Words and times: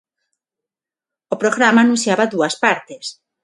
O 1.33 1.35
programa 1.41 1.79
anunciaba 1.83 2.31
dúas 2.33 2.55
partes. 2.63 3.05